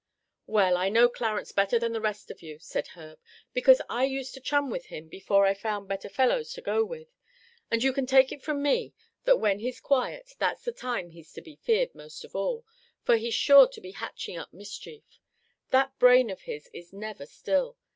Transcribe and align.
"Well, 0.47 0.77
I 0.77 0.89
know 0.89 1.07
Clarence 1.07 1.51
better 1.51 1.77
than 1.77 1.91
the 1.93 2.01
rest 2.01 2.31
of 2.31 2.41
you," 2.41 2.57
said 2.57 2.87
Herb, 2.97 3.19
"because 3.53 3.83
I 3.87 4.03
used 4.05 4.33
to 4.33 4.39
chum 4.41 4.71
with 4.71 4.87
him 4.87 5.07
before 5.07 5.45
I 5.45 5.53
found 5.53 5.87
better 5.87 6.09
fellows 6.09 6.51
to 6.53 6.61
go 6.63 6.83
with; 6.83 7.09
and 7.69 7.83
you 7.83 7.93
can 7.93 8.07
take 8.07 8.31
it 8.31 8.41
from 8.41 8.63
me 8.63 8.95
that 9.25 9.37
when 9.39 9.59
he's 9.59 9.79
quiet, 9.79 10.33
that's 10.39 10.63
the 10.63 10.71
time 10.71 11.11
he's 11.11 11.31
to 11.33 11.41
be 11.43 11.55
feared 11.57 11.93
most 11.93 12.23
of 12.25 12.35
all, 12.35 12.65
for 13.03 13.15
he's 13.17 13.35
sure 13.35 13.67
to 13.67 13.79
be 13.79 13.91
hatching 13.91 14.35
up 14.37 14.51
mischief. 14.51 15.03
That 15.69 15.99
brain 15.99 16.31
of 16.31 16.41
his 16.41 16.67
is 16.73 16.91
never 16.91 17.27
still. 17.27 17.77